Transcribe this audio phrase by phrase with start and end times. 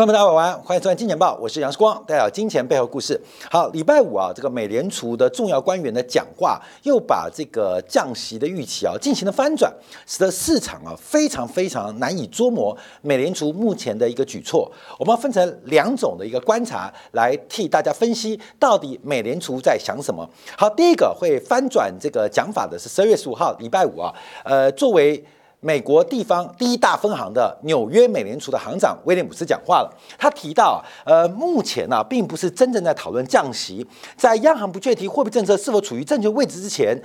[0.00, 3.20] 朋友们，大家晚安，欢迎收看《金钱报》，我是杨世光，带来金钱背后故事。
[3.50, 9.70] 好，礼拜五啊，这个美联储的重要官员的讲话，又把这个降息的预期啊进行了翻转，
[10.06, 14.72] 使得市场啊非常非常难以捉摸美联储目前的一个举措。
[14.98, 20.26] 我们要分成两种的一个观察来替大家分析，到底美联储在想什么。
[20.56, 24.14] 好，第一个会翻转这个讲法的是十二月十五号礼拜五啊，
[24.44, 25.22] 呃，作为。
[25.60, 29.94] 美国地方第一大分行的纽约美联储的行长威廉姆斯讲话了。
[30.18, 36.98] 他提到，呃，目前呢，并不是真正在讨论降息，在央行不确定货币政策是否处于正确位置之前，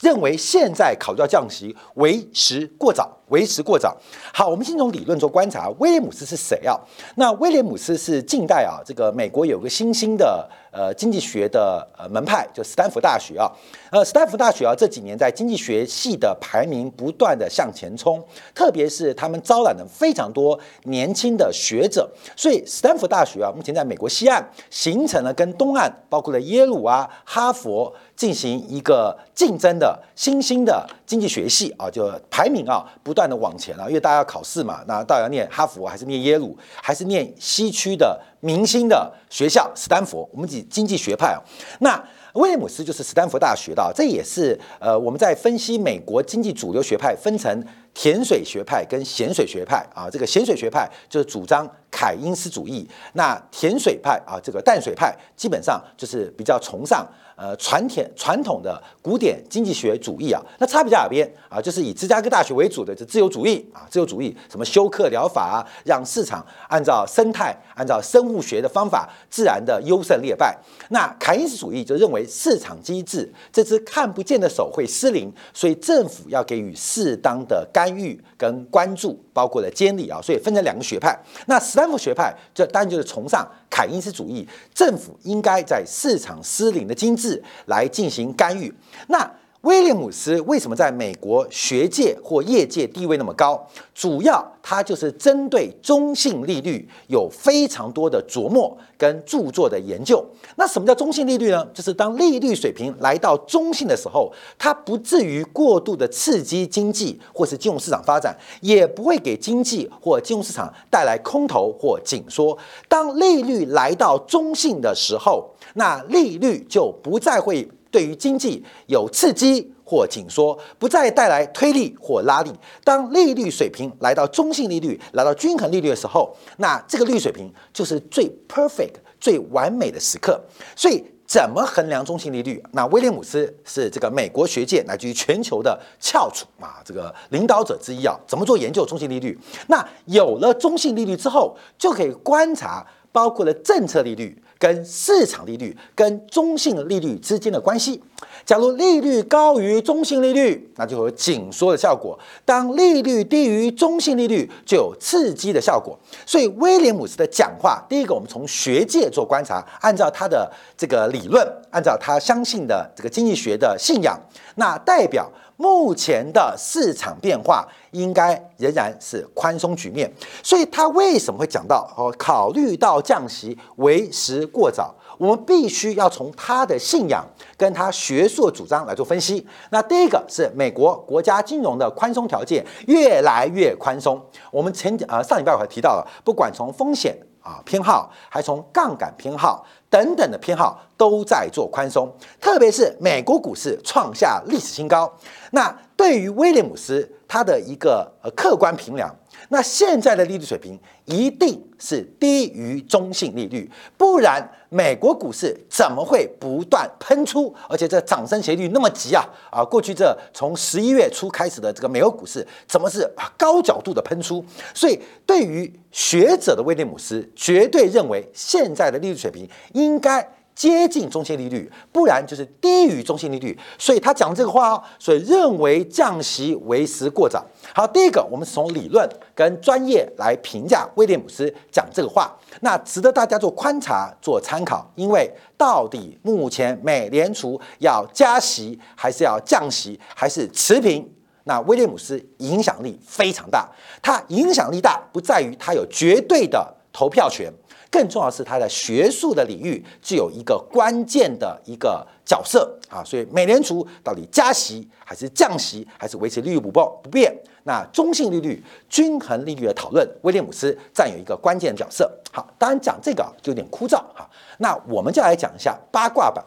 [0.00, 3.96] 认为现在考虑到降息为时过早，为时过早。
[4.32, 6.78] 好，我们先从理论做观察，威廉姆斯是谁啊？
[7.16, 10.48] 那威廉姆斯是近代啊，这个美国有个新兴的。
[10.72, 13.44] 呃，经济学的呃门派就斯坦福大学啊，
[13.90, 18.18] 呃，斯坦福大学啊这几年在经济学系的排名不断的向前冲，
[18.54, 38.20] 特别是他们招揽了非常多年轻的学者，所以斯坦福大学啊目前在美国西岸形成了跟东岸包括了耶鲁啊、哈佛进行一个竞争的新兴的经济学系啊，就排名啊不断的往前啊，因为大家要考试嘛，那到底要念哈佛还是念耶鲁，还是念西区的？
[38.44, 41.38] 明星的学校，斯坦福，我们以经济学派啊，
[41.78, 57.06] 那威廉姆斯就是斯坦福大学的，这也是呃我们在分析美国经济主流学派分成甜水学派跟咸水学派啊，这个咸水学派就是主张凯因斯主义，那甜水派啊，这个淡水派基本上就是比较崇尚。
[57.42, 61.60] 呃，传统传统的古典经济学主义啊，那差别在哪边啊？
[61.60, 70.56] 就是以芝加哥大学为主的这自由主义啊，自由主义什么休克疗法啊，让市场按照生态、按照生物学的方法，自然的优胜劣败。
[70.90, 81.18] 那凯因斯主义就认为市场机制这只看不见的手会失灵，所以政府要给予适当的干预跟关注，包括了监理啊，所以分成两个学派。
[81.46, 83.44] 那斯坦福学派这当然就是崇尚。
[83.72, 87.31] 凯因斯主义，政府应该在市场失灵的机制
[87.66, 88.72] 来进行干预。
[89.08, 89.30] 那
[89.60, 93.64] 威廉姆斯为什么在美国学界或业界地位那么高？
[93.94, 100.24] 主要他就是针对中性利率有非常多的琢磨跟著作的研究。
[100.56, 101.64] 那什么叫中性利率呢？
[101.72, 112.58] 就是当利率水平来到中性的时候，它不至于过度的刺激经济或是金融市场发展，也不会给经济或金融市场带来空头或紧缩。
[112.88, 117.68] 当利率来到中性的时候，那利率就不再会。
[117.90, 122.50] 对于经济有刺激或紧缩，不再带来推力或拉力。
[122.82, 130.42] 当利率水平来到中性利率、来到均衡利率的时候，那这个利率水平就是最 perfect、最完美的时刻。
[130.74, 132.64] 所以，怎么衡量中性利率？
[132.72, 138.18] 那威廉姆斯是这个美国学界乃至于全球的翘楚啊，这个领导者之一啊。
[138.26, 139.38] 怎么做研究中性利率？
[139.66, 144.42] 那有了中性利率之后，就可以观察包括了政策利率。
[144.62, 148.00] 跟市场利率、跟中性利率之间的关系，
[148.46, 155.98] 假如利率高于中性利率，那就有紧缩的效果；当利率低于中性利率，就有刺激的效果。
[156.24, 164.16] 所以威廉姆斯的讲话，第一个我们从学界做观察，按照他的这个理论，按照他相信的这个经济学的信仰，
[164.54, 165.28] 那代表。
[165.62, 170.12] 目前的市场变化应该仍然是宽松局面，
[170.42, 172.12] 所以他为什么会讲到哦？
[172.18, 177.24] 考虑到降息为时过早，我们必须要从他的信仰
[177.56, 179.46] 跟他学术主张来做分析。
[179.70, 184.20] 那第一个是美国国家金融的宽松条件越来越宽松，
[184.50, 187.16] 我们前呃上礼拜我还提到了，不管从风险。
[187.42, 192.10] 啊，偏好还从杠杆偏好等等的偏好都在做宽松，
[192.40, 195.12] 特别是美国股市创下历史新高。
[195.50, 199.14] 那对于威廉姆斯他的一个呃客观评量。
[199.48, 207.54] 那现在的利率水平一定是低于中性利率，不然美国股市怎么会不断喷出？
[207.68, 209.22] 而且这涨升斜率那么急啊！
[209.50, 213.06] 啊，过去这从十一月初开始的这个美国股市，怎么是
[213.36, 214.42] 高角度的喷出？
[214.74, 220.26] 所以，对于学者的威廉姆斯，绝对认为现在的利率水平应该。
[220.54, 223.58] 接近中性利率，不然就是低于中性利率。
[223.78, 227.44] 所以他讲这个话哦，所以认为降息为时过早。
[227.74, 234.90] 好，第一个，我们从理论跟专业来评价威廉姆斯讲这个话，那值得大家做观察、做参考。
[234.94, 241.10] 因为到底目前美联储要加息，还是要降息，还是持平？
[241.44, 243.68] 那威廉姆斯影响力非常大，
[244.00, 246.76] 他影响力大不在于他有绝对的。
[246.94, 247.50] 投票权。
[247.92, 257.36] 更重要的是，他在学术的领域具有一个关键的一个角色啊，所以美联储到底加息还是降息，还是维持利率不变不变？
[257.64, 262.10] 那中性利率、均衡利率的讨论，威廉姆斯占有一个关键的角色。
[262.32, 264.28] 好，当然讲这个就有点枯燥哈。
[264.58, 266.42] 那我们就来讲一下八卦版，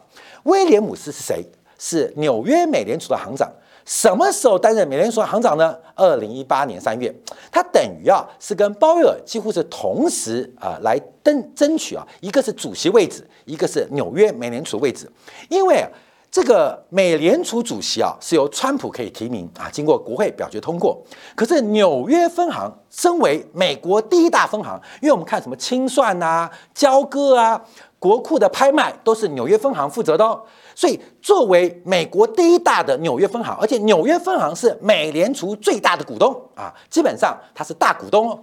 [0.46, 1.46] 威廉姆斯是谁？
[1.78, 3.52] 是纽约美联储的行长。
[3.86, 5.78] 什么时候担任美联储行长呢？
[5.94, 7.14] 二零一八年三月，
[7.52, 15.10] 他等于啊是跟鲍威尔几乎是同时啊来争争取啊，一个是主席位置，一个是纽约美联储位置。
[15.50, 15.88] 因为
[16.32, 21.02] 这个美联储主席啊是由川普可以提名啊，经过国会表决通过。
[21.36, 27.64] 可是纽约分行身为美国第一大分行，因为我们看什么清算啊、交割啊、
[28.00, 30.42] 国库的拍卖都是纽约分行负责的哦。
[30.76, 38.40] 所以，作为美国第一大的纽约分行，而且纽约分行是美联储最大的股东啊，基本上他是大股东哦。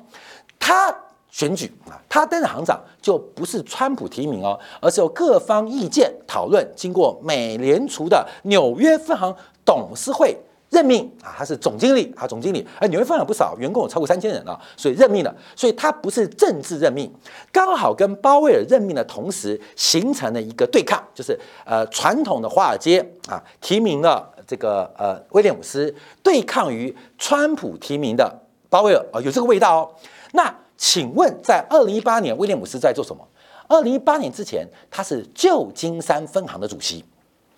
[0.58, 0.94] 他
[1.30, 9.34] 选举啊，他担任行长就不是川普提名哦，而是由各方意见讨论，经过美联储的纽约分行
[9.64, 10.36] 董事会。
[10.72, 17.12] 任命啊，他是总经理啊，总经理，而纽约分行不少，员工有超过三千人啊，所以任命了，所以他不是政治任命，
[17.52, 28.34] 刚好跟鲍威尔任命的同时形成了一个对抗，就是呃传统的华尔街啊提名了这个呃威廉姆斯，对抗于川普提名的
[28.70, 29.90] 鲍威尔啊，有这个味道哦。
[30.32, 33.22] 那请问，在二零一八年，威廉姆斯在做什么？
[33.68, 37.04] 二零一八年之前，他是旧金山分行的主席。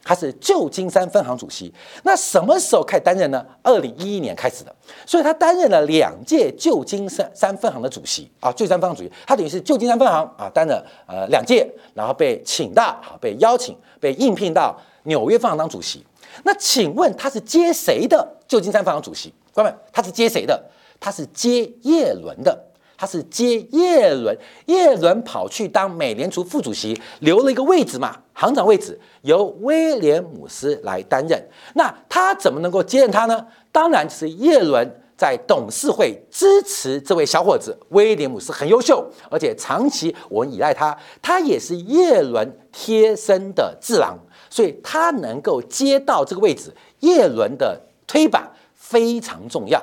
[0.05, 1.73] 他是旧金山分行主席，
[2.03, 3.45] 那什么时候开始担任呢？
[3.62, 4.75] 二零一一年开始的，
[5.06, 16.05] 所以他担任了两届旧金山三分行的主席啊，旧金山分行主席，他等于是旧金山分行啊担任呃两届，然后被请到啊，被邀请，被应聘到纽约分行当主席。
[16.43, 19.33] 那请问他是接谁的旧金山分行主席？
[19.55, 20.62] 各位，他是接谁的？
[21.01, 22.62] 他是接叶伦的。
[23.05, 24.35] 他是接叶伦，
[24.65, 31.39] 叶伦跑去当美联储副主席，留了一个位置嘛，行长位置由威廉姆斯来担任。
[31.75, 33.47] 那他怎么能够接任他呢？
[33.71, 44.17] 当然是叶伦在董事会支持这位小伙子，威廉姆斯很优秀，而且长期我们依赖他，他也是叶伦贴身的智囊，
[44.49, 49.79] 所以他能够接到这个位置，叶伦的推板非常重要。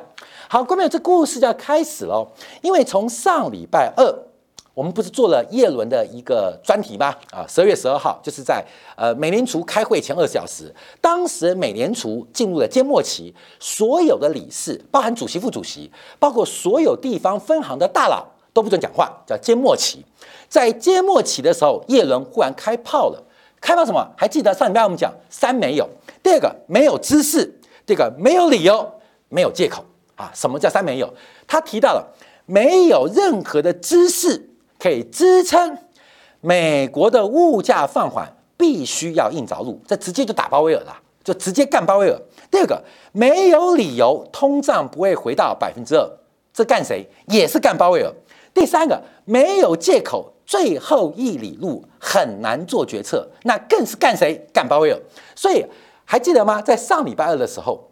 [0.52, 2.28] 好，各位朋友，这故事就要开始喽。
[2.62, 4.06] 因为从上礼拜二，
[4.74, 7.16] 我们不是做了叶伦的一个专题吗？
[7.32, 8.62] 啊，十二月十二号，就是在
[8.98, 10.70] 呃美联储开会前二十小时，
[11.00, 15.90] 当时美联储进入了缄默期，所有的理事，包含主席、副主席，
[16.20, 20.06] 包括所有地方分行的大佬都不准讲话，叫缄默期。
[20.50, 23.24] 在缄默期的时候，叶伦忽然开炮了。
[23.62, 24.06] 开炮什么？
[24.18, 25.88] 还记得上礼拜我们讲三没有，
[26.22, 28.92] 第二个没有知识，第二个没有理由，
[29.30, 29.86] 没有借口。
[30.16, 31.14] 啊，什么叫三没有？
[31.48, 32.14] 他提到了
[32.46, 35.78] 没有任何的知识可以支撑
[36.42, 42.20] 美国的物价放缓，必须要硬着陆，这直接就打鲍威尔了，就直接干鲍威尔。
[42.50, 46.08] 第二个，没有理由通胀不会回到百分之二，
[46.54, 47.08] 这干谁？
[47.28, 48.12] 也是干鲍威尔。
[48.54, 54.46] 第三个，没有借口，最后一里路很难做决策，那更是干谁？
[54.52, 55.00] 干鲍威尔。
[55.36, 55.66] 所以
[56.04, 56.62] 还记得吗？
[56.62, 57.92] 在上礼拜二的时候，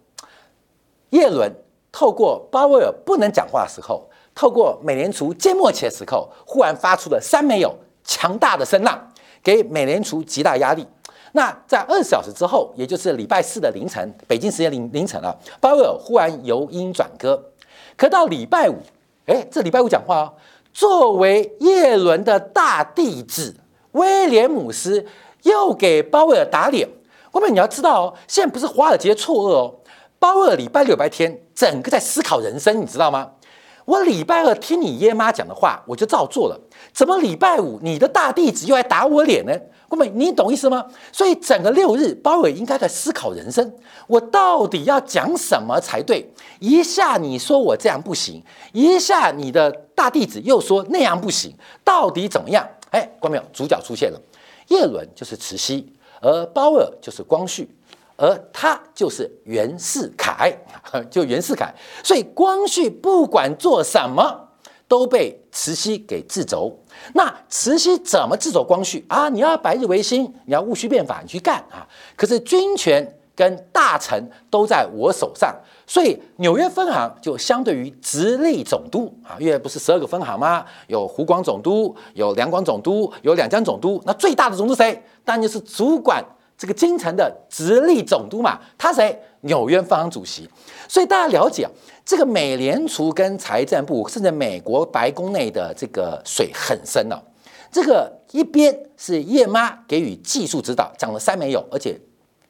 [1.11, 1.53] 耶伦。
[1.91, 9.11] 透过鲍威尔不能讲话的时候，透过美联储缄默期的时候，忽然发出了三没有强大的声浪，
[9.43, 10.87] 给美联储极大压力。
[11.33, 17.51] 那在二十小时之后，也就是礼拜四的凌晨，北京时间凌凌晨了，鲍威尔忽然由阴转歌。
[17.95, 18.77] 可到礼拜五，
[19.25, 20.33] 哎，这礼拜五讲话哦，
[20.73, 23.55] 作为叶伦的大弟子
[23.91, 25.05] 威廉姆斯
[25.43, 26.87] 又给鲍威尔打脸。
[27.31, 29.75] 各位你要知道哦，现在不是华尔街错愕哦。
[30.17, 33.29] 鲍威尔礼拜六、礼拜天，整个在思考人生，你知道吗？
[33.83, 36.57] 我礼拜二听你爷妈讲的话，我就照做了。
[36.93, 39.51] 怎么礼拜五你的大弟子又来打我脸呢？
[39.89, 40.85] 各位，你懂意思吗？
[41.11, 43.73] 所以整个六日，鲍威尔应该在思考人生：
[44.07, 46.31] 我到底要讲什么才对？
[46.59, 52.65] 一下你说我这样不行，一下你的大弟子又说那样不行，到底怎么样？
[52.91, 54.21] 哎，观众朋友，主角出现了，
[54.69, 57.69] 叶伦就是慈禧，而鲍威尔就是光绪。
[58.21, 60.53] 而他就是袁世凯，
[61.09, 61.73] 就袁世凯，
[62.03, 64.49] 所以光绪不管做什么
[64.89, 66.77] 都被慈禧给制肘。
[67.13, 69.29] 那慈禧怎么制肘光绪啊？
[69.29, 71.87] 你要百日维新，你要戊戌变法，你去干啊！
[72.17, 75.55] 可是军权跟大臣都在我手上，
[75.87, 80.65] 所以纽约分行就相对于直隶总督啊，因为不是十二个分行吗？
[80.87, 85.01] 有湖广总督，有两广总督，有两江总督，那最大的总督谁？
[85.23, 86.21] 当然是主管。
[86.59, 89.17] 这个京城的直隶总督嘛，他谁？
[89.43, 90.45] 纽约方行主席。
[90.89, 91.71] 所以大家了解啊，
[92.03, 97.23] 这个美联储跟财政部，甚至美国白宫内的这个水很深了。
[97.71, 101.97] 这个一边是叶妈给予技术指导，讲了三没有，而且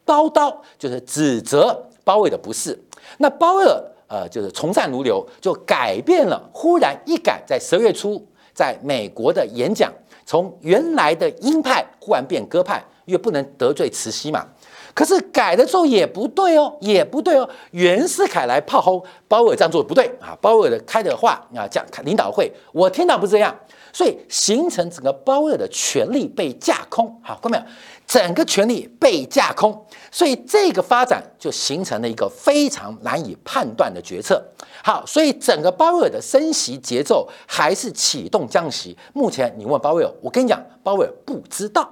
[0.03, 2.75] 刀刀就是指责鲍威尔的不是。
[3.19, 8.25] 那鲍威尔呃就是从善如流，就改变了，忽然一改，在十月初
[8.55, 9.93] 在美国的演讲，
[10.25, 14.45] 从原来的鹰派忽然变鸽派，因为不能得罪慈禧嘛。
[14.93, 17.49] 可是改了之后也不对哦，也不对哦。
[17.71, 23.55] 袁世凯来炮轰鲍威尔这样做不对啊，鲍威尔的开的话啊讲领导会，我听到不是这样。
[23.91, 27.63] 所以形成整个鲍威尔的权力被架空，好，看到没有？
[28.05, 34.43] 整个权力被架空，所以这个发展就形成了一个非常难以判断的决策。
[34.83, 38.97] 好，所以整个鲍威尔的升息节奏还是启动降息。
[39.13, 41.87] 目前你问鲍威尔，我跟你讲，鲍威尔不知道，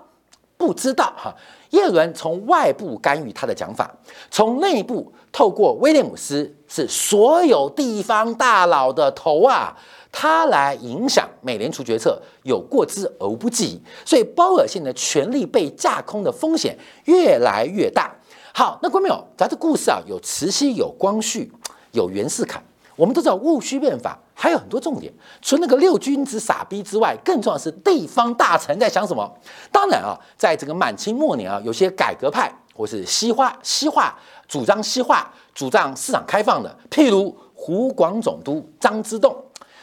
[0.58, 1.34] 不知道哈。
[1.72, 3.94] 耶伦从外部干预他的讲法，
[4.32, 9.78] 从内部透过威廉姆斯是所有地方大佬的头啊。
[10.10, 18.16] 他来影响美联储决策，有过之而无不及，所以鲍尔现在权力被架空的风险越来越大。
[18.54, 21.52] 好，那观众朋友，咱这故事啊，有慈禧，有光绪，
[21.92, 22.60] 有袁世凯，
[22.98, 25.14] 我们都知道戊戌变法还有很多重点。
[25.42, 29.32] 除了那个六君子傻逼之外，更重要的是地方大臣在想什么。
[29.72, 39.36] 当然啊，在这个满清末年啊，有些改革派或是西化、西化主张西化、主张市场开放的，譬如湖广总督张之洞。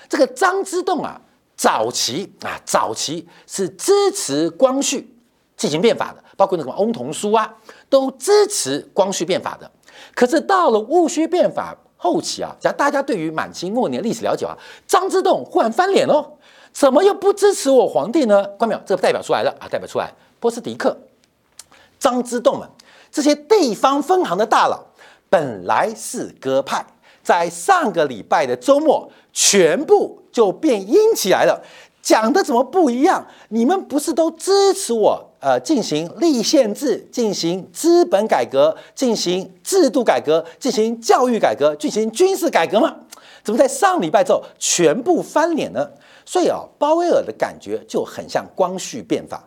[0.08, 1.20] 这个张之洞啊，
[1.56, 5.16] 早期啊，早期是支持光绪
[5.56, 7.54] 进行变法的，包括那个翁同书啊，
[7.88, 9.70] 都支持光绪变法的。
[10.14, 14.54] 可是到了戊戌变法后期啊，只要大家对于满清末年历史了解啊，
[14.86, 16.36] 张之洞忽然翻脸喽，
[16.70, 18.44] 怎么又不支持我皇帝呢？
[18.58, 20.94] 关淼，这个代表出来了啊，代表出来，波斯迪克、
[21.98, 22.68] 张之洞们
[23.10, 24.84] 这些地方分行的大佬，
[25.30, 26.84] 本来是鸽派。
[27.22, 31.58] 在上个礼拜的周末，全部就变阴起来了。
[32.02, 33.26] 讲的怎么不一样？
[33.48, 42.96] 你们不是都支持我呃进行立宪制、进行资本改革、进行制度改革、进行教育改革、进行军事改革吗？
[43.42, 45.86] 怎么在上礼拜之后全部翻脸呢？
[46.24, 49.46] 所以啊，鲍威尔的感觉就很像光绪变法，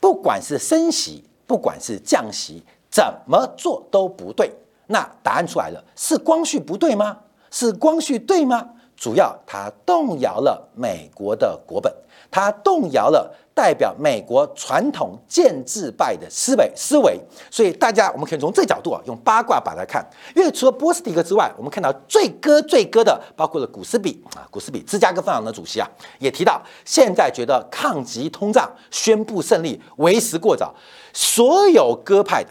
[0.00, 2.60] 不管是升息，不管是降息，
[2.90, 4.50] 怎么做都不对。
[4.88, 7.16] 那答案出来了，是光绪不对吗？
[7.52, 8.68] 是光绪对吗？
[8.96, 11.92] 主要他动摇了美国的国本，
[12.30, 17.18] 他动摇了代表美国传统建制派的思维思维。
[17.50, 20.06] 所以大家我们可以从这角度啊，用八卦把它看。
[20.34, 30.74] 因为除了波斯蒂克之外，我们看到最割最割的，包括了古斯比啊，古斯比芝加哥分行的主席啊，也提到现在觉得抗击通胀宣布胜利为时过早。
[31.14, 32.50] 所有鸽派的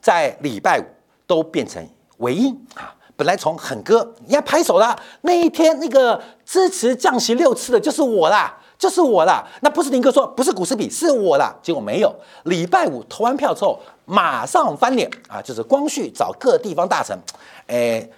[0.00, 0.84] 在礼拜五。
[1.30, 1.80] 都变成
[2.16, 2.92] 唯一啊！
[3.14, 4.98] 本来从很歌，你要拍手啦。
[5.20, 9.46] 那一天那个支持降息六次的就是我啦，就是我啦。
[9.60, 11.54] 那不是林哥说，不是股市比，是我啦。
[11.62, 12.12] 结果没有。
[12.44, 15.40] 礼拜五投完票之后，马上翻脸啊！
[15.42, 17.16] 就是光绪找各地方大臣，
[17.66, 18.08] 哎，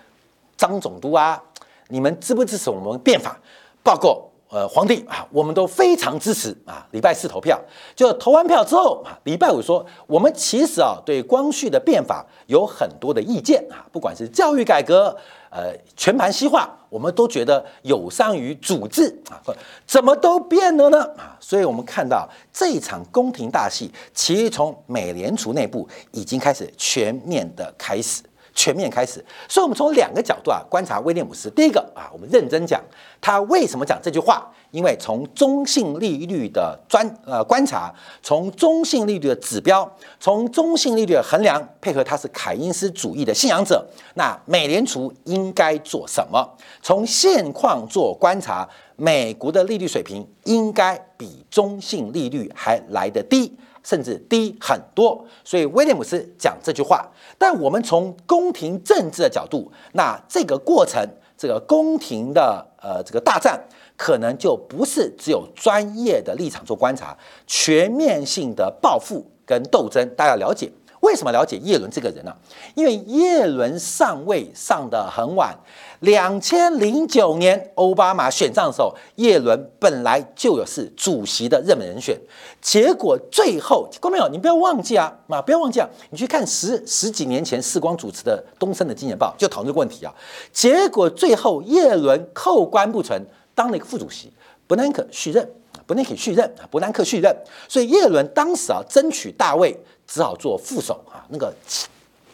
[0.57, 1.43] 张总督啊，
[1.89, 3.37] 你们支不支持我们变法？
[3.83, 4.23] 报告。
[4.53, 6.87] 呃，皇帝啊，我们都非常支持啊。
[6.91, 7.59] 礼拜四投票，
[7.97, 15.17] 就投完票之后啊，礼拜五说，我们其实啊，对光绪的变法有很多的意见啊，不管是教育改革，
[15.49, 19.41] 呃，全盘西化，我们都觉得有伤于主治啊，
[19.87, 21.35] 怎么都变了呢啊？
[21.41, 28.23] 所以我们看到这一场宫廷大戏，其实从美联储内部已经开始全面的开始。
[28.55, 31.51] 全面开始，所以我们从两个角度啊观察威廉姆斯。
[31.51, 32.83] 第一个啊，我们认真讲
[33.21, 37.93] 他为什么讲这句话，因为从中性利率的专呃观察，
[38.23, 39.91] 从中性利率的指标，
[40.21, 46.47] 从中性利率的衡量，配合他是凯因斯主义的信仰者，那美联储应该做什么？
[46.83, 53.57] 从现况做观察，美国的利率水平应该比中性利率还来得低。
[53.83, 57.11] 甚至低很多，所以威廉姆斯讲这句话。
[57.39, 63.61] 但我们从宫廷政治的角度，那这个过程，这个宫廷的呃这个大战，
[63.97, 70.71] 可能就不是只有专业的立场做观察，全面性的报复跟斗争，大家了解。
[71.03, 72.33] 为什么了解叶伦这个人呢？
[72.77, 75.53] 因为叶伦上位上的很晚，
[76.01, 82.17] 两千零九年奥巴马选上的时候，叶伦本来就有是主席的热门人选，
[82.61, 90.15] 结果最后，各位朋友，你不要忘记啊，啊，不要忘记啊，你去看十十几年前世光主持的东森的《金钱报》，就讨论这个问题啊，
[90.53, 93.21] 结果最后叶伦扣关不存，
[93.57, 94.33] 当了一个副主席，
[94.69, 95.51] 伯南克续任，
[95.85, 97.37] 伯南克续任伯南克续任，
[97.69, 99.77] 所以叶伦当时啊争取大位。
[100.13, 101.51] 只好做副手啊，那个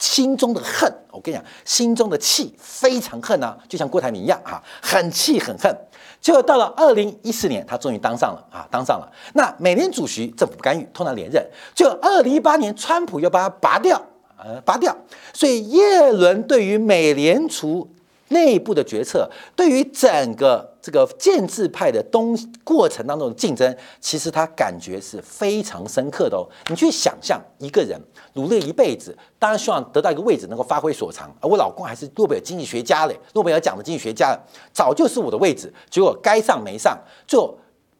[0.00, 5.72] 心中的恨，我跟你讲，心中的气非常恨啊，就像郭台铭一样啊，很气很恨。
[6.20, 9.08] 结果到了二零一四年，他终于当上了啊，当上了。
[9.34, 11.48] 那美联储席政府干预，通常连任。
[11.72, 14.04] 就二零一八年，川普又把他拔掉，
[14.36, 14.96] 呃，拔掉。
[15.32, 17.88] 所以耶伦对于美联储。
[18.28, 26.46] 内部的决策对于整个这个建制派的东过程当中的竞争，其实他感觉是非常深刻的哦。
[26.68, 28.00] 你去想象一个人
[28.34, 31.34] 努力一辈子，当然希望得到一个位置，能够发挥所长。
[31.40, 34.38] 而我老公还是诺贝尔经济学家嘞，诺贝尔奖的经济学家，
[34.72, 37.56] 早就是我的位置，结果该上没上，就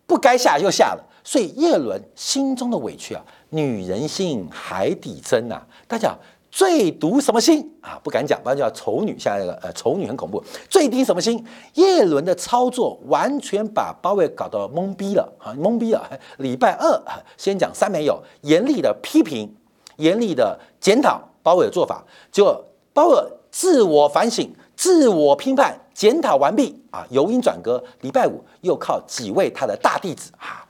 [0.07, 1.05] 不该下又下了。
[1.25, 6.17] 所以叶伦心中的委屈啊，女人心海底针呐，大家。
[6.51, 8.01] 最毒什么心啊？
[8.03, 9.17] 不敢讲，不然叫丑女。
[9.19, 10.43] 现在那个呃，丑女很恐怖。
[10.69, 11.45] 最低什么心？
[11.75, 16.09] 叶伦的操作完全把鲍威搞到懵逼了啊，懵逼了。
[16.39, 17.03] 礼拜二
[17.37, 19.55] 先讲三没有，严厉的批评，
[19.97, 22.03] 严厉的检讨鲍威的做法。
[22.33, 22.65] 结果
[22.95, 23.17] 鲍威
[23.51, 27.83] 自我反省、自我批判、检讨完毕啊，由因转歌。
[28.01, 30.67] 礼拜五又靠几位他的大弟子啊，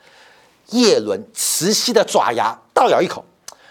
[0.70, 3.24] 叶伦慈禧的爪牙倒咬一口。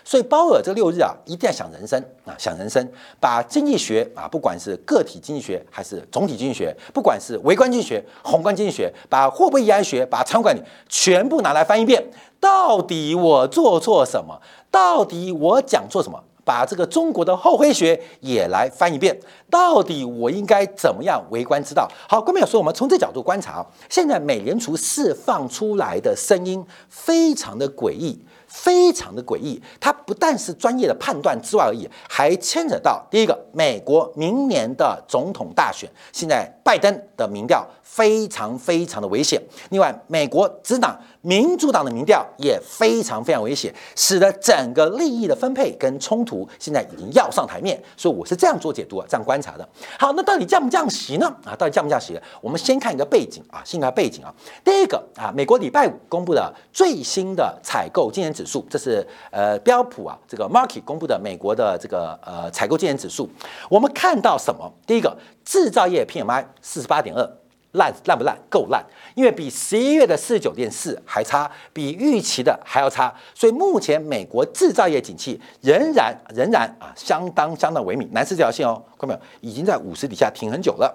[0.08, 12.02] 所以鲍尔这六日啊，一定要想人生啊，想人生，把经济学啊，不管是个体经济学还是总体经济学，不管是微观经济学、宏观经济学，把货币安学、把仓管理全部拿来翻一遍。
[12.40, 14.40] 到底我做错什么？
[14.72, 16.24] 到底我讲错什么？
[16.46, 19.20] 把这个中国的后黑学也来翻一遍。
[19.50, 21.86] 到底我应该怎么样为官之道？
[22.08, 28.18] 好，关面说，我们从这角度观察，现在美联储释放出来的声音非常的诡异。
[28.58, 39.40] 非常的诡异，它不但是专业的判断之外而已，还牵扯到第一个，美国明年的总统大选，现在拜登的民调非常非常的危险。
[39.70, 47.78] 另外，美国执党民主党的民调也非常非常危险，使得整个利益的分配跟冲突现在已经要上台面。
[47.98, 49.68] 所以我是这样做解读啊，这样观察的。
[50.00, 51.28] 好，那到底降不降息呢？
[51.44, 52.18] 啊，到底降不降息？
[52.40, 54.34] 我们先看一个背景啊，先看背景啊。
[54.64, 63.30] 第一个啊，美国礼拜五公布的最新的采购经验指数，这是呃标普啊这个 Market 公布的美国的这个呃采购经验指数。
[63.70, 64.72] 我们看到什么？
[64.86, 67.30] 第一个，制造业 PMI 四十八点二。
[67.78, 68.38] 烂烂不烂？
[68.50, 73.14] 够烂，因为比十一月的四十九点四还差，比预期的还要差。
[73.34, 78.08] 所以目前美国制造业景气仍然仍然啊，相当相当萎靡。
[78.14, 79.20] 蓝色这条线哦，看到没有？
[79.50, 80.94] 已经在五十底下停很久了。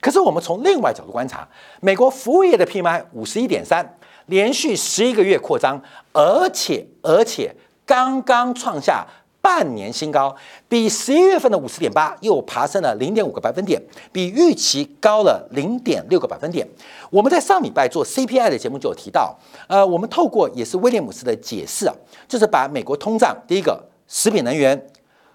[0.00, 1.48] 可是我们从另外角度观察，
[1.80, 7.54] 美国服务业的 PMI 五十一点三，连续十一个月扩张，而且而且
[7.86, 9.06] 刚刚创下。
[9.46, 10.34] 半年新高，
[10.68, 13.80] 比十一月份的五十点八又爬升了零点五个百分点，
[14.10, 16.66] 比预期高了零点六个百分点。
[17.10, 21.94] 我们在上礼拜做 CPI 的节目就有提到，呃，我们透过也是威廉姆斯的解释啊，
[22.26, 24.88] 就是把美国通胀第一个食品能源、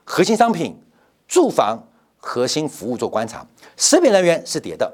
[0.03, 0.77] 核心商品、
[1.25, 1.81] 住房、
[2.17, 3.47] 核心服务做观察，
[3.77, 4.91] 食品能源是跌的，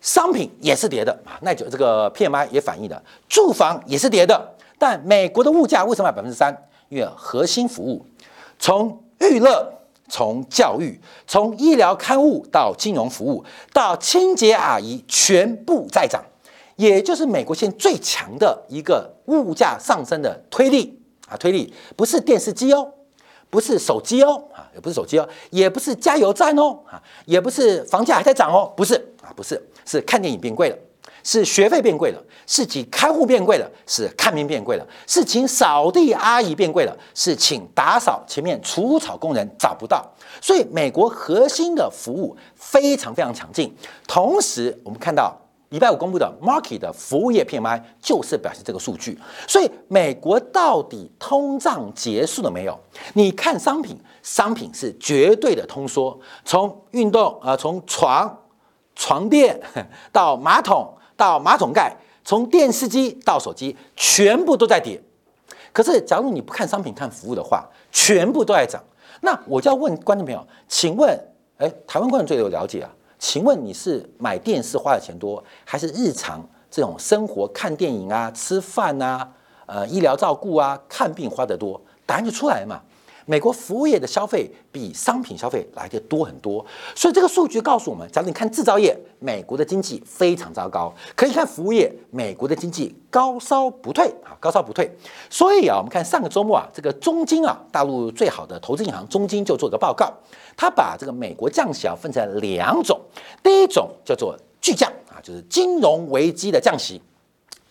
[0.00, 6.56] 商品也是跌的啊，那就这个 PMI 也反映的，住房也是跌的，但美国的物价为什么百分之三？
[6.88, 8.06] 因为核心服务。
[8.58, 9.72] 从娱乐、
[10.08, 16.22] 从教育、从医疗刊物到金融服务，到清洁阿姨，全部在涨，
[16.76, 21.36] 也就是美国现在最强的一个物价上升的推力啊！
[21.36, 22.92] 推力不是电视机哦，
[23.50, 30.76] 不是手机哦，啊，也不是手机哦，也不是加油站哦，啊，也不是房价还在涨哦，不是啊，不是，是看电影变贵了。
[31.24, 40.06] 是学费变贵了，是请看护变贵了，是看病变贵了，是请扫地阿姨变贵了，是请打扫前面除草工人找不到，
[40.40, 43.74] 所以美国核心的服务非常非常强劲。
[44.06, 45.34] 同时，我们看到
[45.70, 49.18] 礼拜五公布的 Market 的服务业 PMI 就是表示这个数据。
[49.48, 52.78] 所以，美国到底通胀结束了没有？
[53.14, 58.38] 你看商品，商品是绝对的通缩，从运动啊，从床、
[58.94, 59.58] 床垫
[60.12, 60.86] 到马桶。
[61.16, 65.00] 到马桶盖，从电视机到手机，全部都在跌。
[65.72, 68.82] 可是，假如你不看商品，看服务的话，全部都在涨。
[69.22, 71.18] 那我就要问观众朋友，请问，
[71.58, 72.90] 哎，台湾观众最有了解啊？
[73.18, 79.28] 请问你是买电视花的钱多，还是日常这种生活看电影啊、吃饭啊、
[79.66, 81.80] 呃医疗照顾啊、看病花的多？
[82.04, 82.80] 答案就出来了嘛。
[83.26, 94.94] 美国服务业的消费比商品消费来的多很多，所以这个数据告诉我们：，假如你看制造业，美国的经济非常糟糕；，可以看服务业，美国的经济高烧不退啊，高烧不退。
[95.30, 100.12] 所以啊，我们看上个周末啊，这个中金啊，大陆最好的投资银行中金就做个报告，
[100.56, 103.00] 他把这个美国降息啊分成两种，
[103.42, 107.00] 第一种叫做巨降啊，就是金融危机的降息；，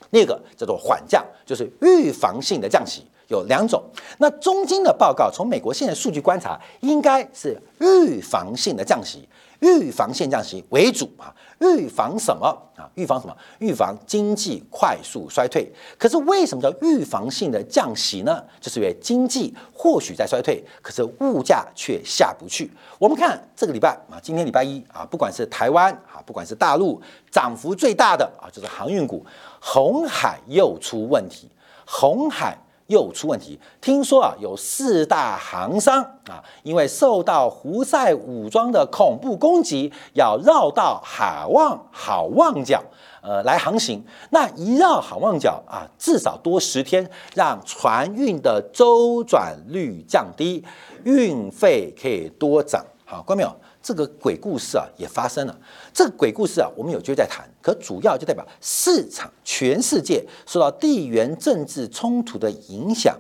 [0.10, 3.06] 另一个叫做缓降，就是预防性的降息。
[3.28, 3.84] 有两种。
[4.18, 9.28] 那中间的报告从美国现在数据观察，应该是预防性的降息。
[9.60, 12.84] 预防性降息为主啊，预防什么啊？
[12.96, 13.34] 预防什么？
[13.60, 15.72] 预防经济快速衰退。
[15.98, 18.44] 可是为什么叫预防性的降息呢？
[18.60, 22.70] 就是因为经济或许在衰退，可是物价却下不去。
[23.00, 29.26] 我们看这个礼拜啊，今天礼拜一啊，不管是台湾啊，不管是大陆，涨幅最大的啊，就是航运股，
[29.62, 31.50] 红海又出问题，
[31.86, 32.58] 红海。
[32.88, 42.84] 又出问题，听说啊，有四大航商啊，因为受到胡塞武装的恐怖攻击，要绕道海望好望角，
[43.22, 44.04] 呃，来航行。
[44.32, 50.64] 那一绕好望角啊，至少多十天，让船运的周转率降低，
[51.04, 52.86] 运费可以多涨。
[53.06, 53.56] 好，关没有？
[53.84, 55.56] 这个鬼故事啊，也发生了。
[55.94, 57.48] 这个鬼故事啊，我们有机会再谈。
[57.62, 63.20] 可主要就代表市场，全世界受到地缘政治冲突的影响，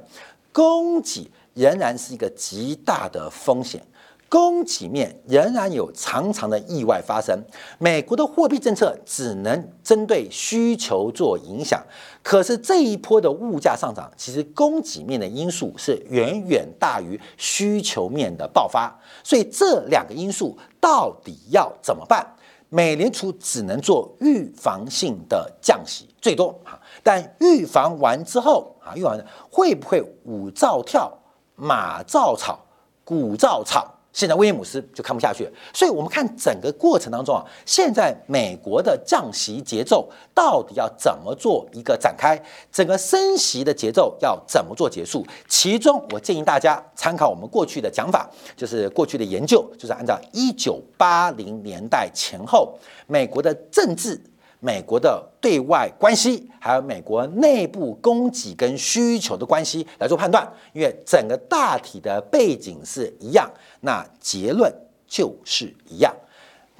[0.53, 3.85] 供给仍然是一个极大的风险。
[4.33, 7.39] 供给面仍然有常常的意外发生。
[7.77, 11.79] 美国的货币政策只能针对需求做影响，
[12.23, 18.91] 可是这一波的物价上涨，其实供给面的因素是远远大于需求面的爆发。
[19.23, 22.25] 所以这两个因素到底要怎么办？
[22.69, 26.73] 美联储只能做预防性的降息，最多啊。
[27.03, 29.15] 但预防完之后啊，预防
[29.51, 31.15] 会不会五照跳，
[31.55, 32.65] 马照草，
[33.05, 33.93] 股照草？
[34.13, 42.39] 现在威廉姆斯就看不下去，所以我们看整个过程当中啊，现在美国的降息节奏到底要怎么做一个展开，
[42.71, 45.25] 整个升息的节奏要怎么做结束？
[45.47, 54.21] 其中我建议大家参考我们过去的讲法，就是过去的研究，就是按照一九八零年代前后美国的政治。
[54.63, 64.73] 美国的对外关系，还有美国内部供给跟需求的关系来做判断，因为整个大体的背景是一样，那结论
[65.05, 66.15] 就是一样。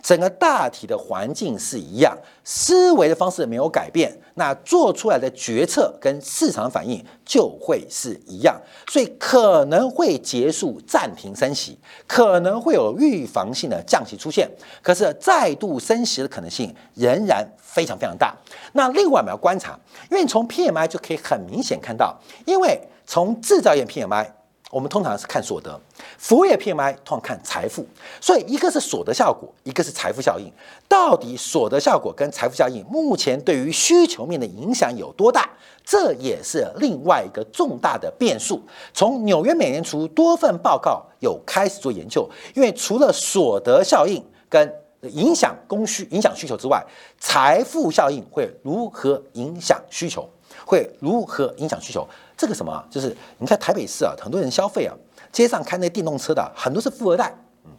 [0.04, 18.36] 整个大体的环境是一样，思维的方式没有改变，那做出来的决策跟市场反应就会是一样，所以可能会结束暂停升息，可能会有预防性的降息出现，可是再度升息的可能性仍然非常非常大。
[18.74, 19.80] 那另外我们要观察，
[20.12, 24.28] 因为从 PMI 就可以很明显看到，因为从制造业 PMI。
[24.74, 25.80] 我们通常是看所得，
[26.18, 27.86] 服务业 PMI 通常看财富，
[28.20, 30.52] 所以一个是所得效果，一个是财富效应。
[30.90, 35.48] 到底所得效果跟财富效应目前对于需求面的影响有多大？
[35.86, 38.60] 这也是另外一个重大的变数。
[38.96, 46.84] 从纽约美联储多份报告有开始做研究，因为除了所得效应跟影响供需、影响需求之外，
[47.20, 50.28] 财富效应会如何影响需求？
[50.66, 52.08] 会如何影响需求？
[52.36, 54.96] 这个什么，就是你看台北市啊，很多人消费啊，
[55.32, 57.34] 街上开那电动车的很多是富二代，
[57.66, 57.72] 嗯，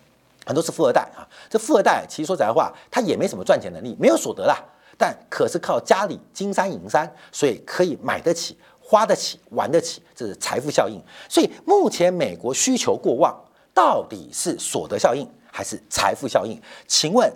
[0.47, 1.27] 很多是富二代啊。
[1.51, 4.57] 这富二代其实说实在话，他也没什么赚钱能力，没有所得啦，
[4.97, 11.03] 但可是靠家里金山银山，所以可以买得起、花得起、玩得起，这是财富效应。
[11.29, 13.37] 所以目前美国需求过旺，
[13.75, 16.61] 到底是所得效应还是财富效应？
[16.87, 17.31] 请问，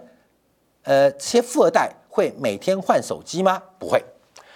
[0.85, 3.61] 呃，这些富二代会每天换手机吗？
[3.78, 4.02] 不会。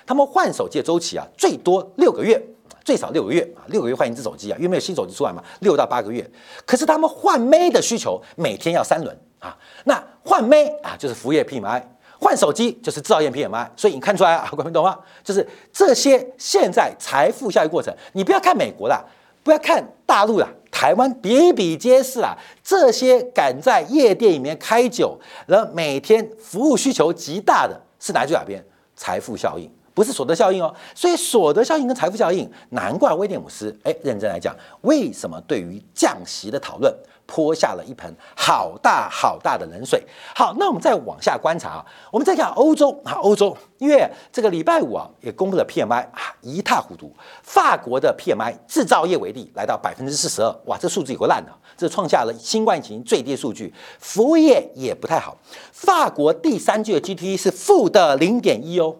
[0.07, 2.41] 他们换手机的周期啊，最多六个月，
[2.85, 6.29] 最少六个月啊，六个月换一只手机啊，因为没有新手机出来嘛，六到八个月。
[6.67, 11.83] 可是他们换妹的需求每天要三轮啊，那换妹啊就是服务业 PMI，
[12.19, 14.99] 换手机就是制造业 PMI，所以你看出来啊，各位懂吗？
[15.23, 19.05] 就是这些现在财富效益过程，你不要看美国啦，
[19.43, 22.37] 不要看大陆啦，台湾比比皆是啊。
[22.62, 28.65] 这些敢在夜店里面开酒，然后每天服务需求极大的是哪句哪边？
[28.95, 29.69] 财富效应。
[29.94, 36.94] 不是所得效应哦，所以所得效应跟财富效应，难怪威廉姆斯哎，认真来讲，为什么对于降息的讨论
[37.26, 40.02] 泼下了一盆好大好大的冷水？
[40.35, 55.37] 好，那我们再往下观察啊，我们再看欧洲啊，欧洲因为这个礼拜五啊也公布了 PMI 啊一塌糊涂，法国的 PMI 制造业为例来到百分之四十二，哇，这数字有个烂的，这创下了新冠疫情最低数据，服务业也不太好，
[55.70, 58.96] 法国第三季的 GDP 是负的零点一哦。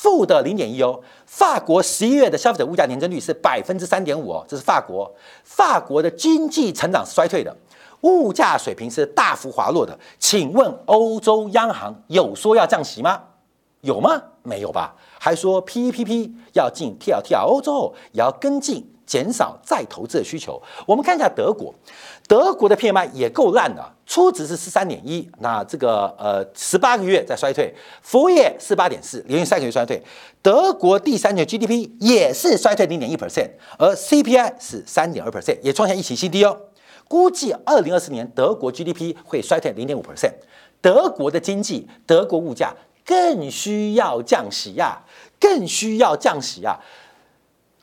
[0.00, 7.54] 负的零点一哦，法国十一月的消费者物价年增率是百分之三点五哦，这是法国，法国的经济成长是衰退的，
[8.00, 9.98] 物价水平是大幅滑落的。
[10.18, 13.22] 请问欧洲央行有说要降息吗？
[13.82, 14.22] 有吗？
[14.42, 14.94] 没有吧？
[15.18, 20.62] 还说 P P P 要进 T L T R O 之后也要跟进减少再投资的需求。
[20.86, 21.74] 我们看一下德国，
[22.26, 30.02] 德国的 PMI 也够烂的，初值是十三点一，那这个呃十八个月在衰退，服务业是八点四，连续三个月衰退。
[30.42, 36.58] 德国第三季 GDP 也是衰退零点一 percent，而 CPI 是三点二 percent，也创下疫情新低哦。
[37.06, 40.34] 估计二零二四年德国 GDP 会衰退零点五 percent。
[40.80, 42.74] 德国的经济，德国物价
[43.06, 45.04] 更需要降息呀，
[45.38, 46.76] 更需要降息呀。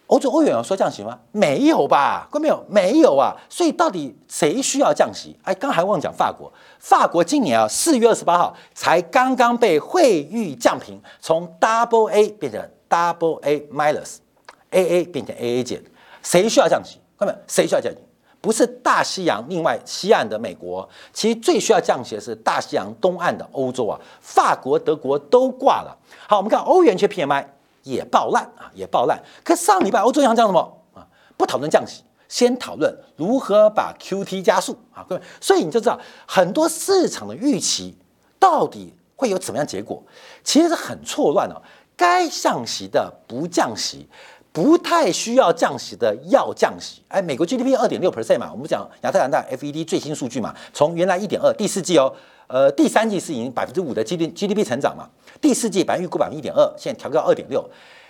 [0.08, 1.20] 欧洲欧元有说降息吗？
[1.32, 2.64] 没有吧，关没有？
[2.70, 3.36] 没有啊。
[3.50, 5.38] 所以到底谁需要降息？
[5.44, 15.84] 哎，刚还忘讲法国，法国今年啊四月二十八号才刚刚被惠誉降评，从 Double A 变成 Double A minus，A A 变成 A A 减。
[16.24, 17.00] 谁需要降息？
[17.18, 17.40] 关没有？
[17.48, 17.98] 谁需要降息？
[18.40, 25.98] 不是大西洋另外西岸的美国，其实最需要降息的是大西洋东岸的欧洲啊，法国、德国都挂了。
[26.30, 27.44] 好，我们看欧元区 PMI
[27.92, 29.22] 也爆烂啊，也爆烂。
[29.44, 31.08] 可上礼拜欧洲央行讲什么啊？
[31.38, 35.22] 不讨论降息，先讨论如何把 QT 加速啊，各位。
[35.40, 37.98] 所以你就知道很多市场的预期
[38.40, 40.04] 到底会有怎么样结果，
[40.44, 41.62] 其实是很错乱的。
[41.96, 44.08] 该降息的不降息。
[44.54, 52.12] 不太需要降息的要降息，哎，美国 GDP 二点六 percent 嘛，我们讲亚特兰大 FED 最新数据嘛，从原来一点二，第四季哦，
[52.48, 55.10] 呃，第三季是已经百分之五的 G D GDP 成长嘛，
[55.42, 57.70] 第四季百分预估百分之一点二，现在调高到二点六，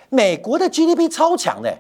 [0.09, 1.75] 美国的 GDP 超强的，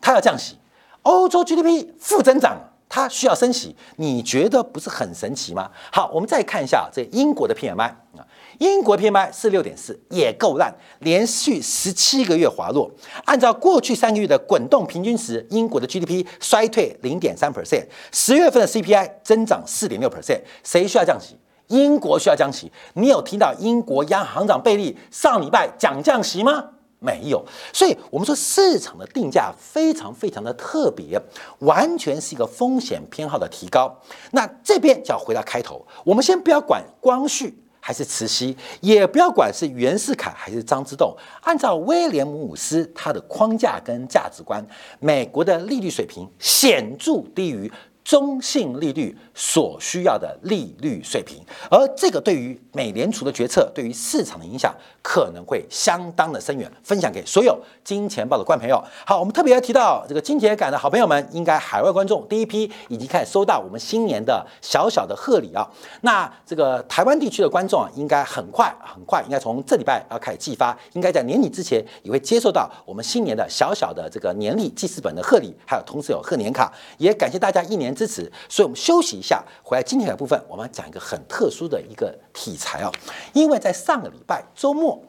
[0.00, 0.56] 它要降息，
[1.02, 2.58] 欧洲 GDP 负增长，
[2.90, 5.70] 它需要升息，你觉得不是很神奇吗？
[5.90, 8.26] 好，我们再看一下这英国的 PMI 啊。
[8.58, 12.90] 英国 PMI 是六点四，也够烂，连续十七个月滑落。
[13.24, 20.40] 按照过去三个月的滚动平均值，英国的 GDP 衰退零点三 percent，十月份的 CPI 增长四点六 percent。
[20.64, 21.36] 谁需要降息？
[21.68, 22.70] 英国需要降息。
[22.94, 26.64] 你有听到英国央行长贝利上礼拜讲降息吗？
[26.98, 27.44] 没有。
[27.72, 31.20] 所以，我们说市场的定价非常非常的特别，
[31.60, 33.96] 完全是一个风险偏好的提高。
[34.32, 37.62] 那这边就要回到开头，我们先不要管光绪。
[37.80, 44.62] 还是慈禧，也不要管是袁世凯还是张之洞，按照威廉姆斯他的框架跟价值观，
[45.00, 47.72] 美国的利率水平显著低于。
[48.08, 56.72] 中性利率所需要的利率水平，而这个对于美联储的决策，对于市场的影响可能会相当的深远。
[56.82, 58.82] 分享给所有金钱豹的观朋友。
[59.04, 65.68] 好，我们特别要提到这个金钱感的好朋友们，应该海外观众第一批已经开始收到我们新年的小小的贺礼啊。
[66.00, 76.72] 那这个台湾地区的观众啊，应该很快很快，应该从这礼拜要开始寄发，应该在年底之前也会接受到我们新年的小小的这个年历记事本的贺礼，还有同时有贺年卡。
[76.96, 77.94] 也感谢大家一年。
[77.98, 82.92] 支持，所以我们休息一下，回来今天的部分，我们讲一个很特殊的一个题材哦，
[83.32, 85.02] 因为在上个礼拜周末，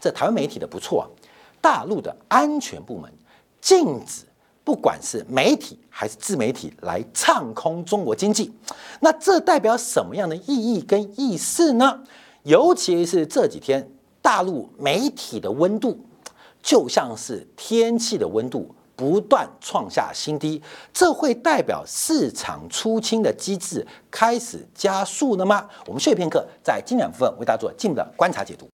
[0.00, 1.04] 这台湾媒体的不错啊，
[1.60, 3.08] 大陆的安全部门
[3.60, 4.24] 禁止
[4.64, 8.52] 不管是媒体还是自媒体来唱空中国经济，
[9.00, 12.02] 那这代表什么样的意义跟意思呢？
[12.42, 13.88] 尤其是这几天
[14.20, 15.96] 大陆媒体的温度，
[16.60, 18.74] 就像是天气的温度。
[18.94, 25.68] 不断创下新低，这会代表市场出清的机制开始加速了吗？
[25.86, 28.68] 我们休息片刻，在精讲部分为大家做进一步的观察解读。